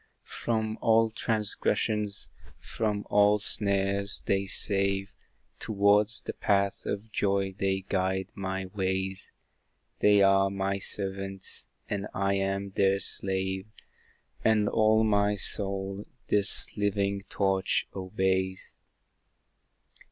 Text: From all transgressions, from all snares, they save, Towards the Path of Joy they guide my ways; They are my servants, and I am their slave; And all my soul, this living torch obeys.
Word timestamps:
From 0.33 0.79
all 0.81 1.11
transgressions, 1.11 2.27
from 2.59 3.05
all 3.11 3.37
snares, 3.37 4.23
they 4.25 4.47
save, 4.47 5.13
Towards 5.59 6.21
the 6.21 6.33
Path 6.33 6.87
of 6.87 7.11
Joy 7.11 7.53
they 7.55 7.81
guide 7.87 8.29
my 8.33 8.65
ways; 8.65 9.31
They 9.99 10.23
are 10.23 10.49
my 10.49 10.79
servants, 10.79 11.67
and 11.87 12.07
I 12.15 12.33
am 12.33 12.71
their 12.71 12.97
slave; 12.97 13.67
And 14.43 14.67
all 14.67 15.03
my 15.03 15.35
soul, 15.35 16.07
this 16.29 16.75
living 16.75 17.21
torch 17.29 17.85
obeys. 17.95 18.77